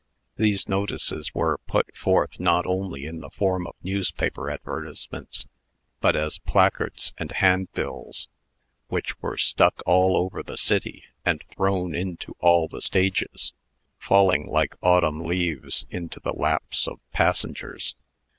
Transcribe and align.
These 0.35 0.67
notices 0.67 1.31
were 1.35 1.59
put 1.67 1.95
forth 1.95 2.39
not 2.39 2.65
only 2.65 3.05
in 3.05 3.19
the 3.19 3.29
form 3.29 3.67
of 3.67 3.75
newspaper 3.83 4.49
advertisements, 4.49 5.45
but 5.99 6.15
as 6.15 6.39
placards 6.39 7.13
and 7.19 7.31
handbills, 7.31 8.27
which 8.87 9.21
were 9.21 9.37
stuck 9.37 9.83
all 9.85 10.17
over 10.17 10.41
the 10.41 10.57
city, 10.57 11.03
and 11.23 11.43
thrown 11.55 11.93
into 11.93 12.35
all 12.39 12.67
the 12.67 12.81
stages, 12.81 13.53
falling 13.99 14.47
like 14.47 14.75
autumn 14.81 15.19
leaves 15.19 15.85
into 15.91 16.19
the 16.19 16.33
laps 16.33 16.87
of 16.87 16.99
passengers. 17.11 17.93